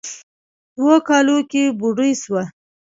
[0.75, 2.43] دوو کالو کې بوډۍ سوه.